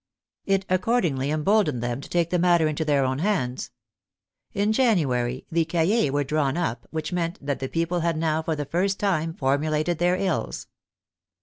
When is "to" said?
2.01-2.09